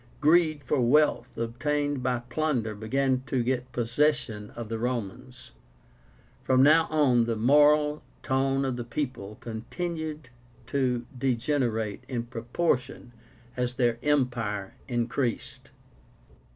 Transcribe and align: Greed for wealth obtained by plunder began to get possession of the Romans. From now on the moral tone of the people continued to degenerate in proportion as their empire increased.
Greed 0.19 0.63
for 0.63 0.81
wealth 0.81 1.37
obtained 1.37 2.01
by 2.01 2.23
plunder 2.27 2.73
began 2.73 3.21
to 3.27 3.43
get 3.43 3.71
possession 3.71 4.49
of 4.55 4.67
the 4.67 4.79
Romans. 4.79 5.51
From 6.43 6.63
now 6.63 6.87
on 6.89 7.25
the 7.25 7.35
moral 7.35 8.01
tone 8.23 8.65
of 8.65 8.77
the 8.77 8.83
people 8.83 9.35
continued 9.41 10.29
to 10.65 11.05
degenerate 11.15 12.03
in 12.07 12.23
proportion 12.23 13.11
as 13.55 13.75
their 13.75 13.99
empire 14.01 14.73
increased. 14.87 15.69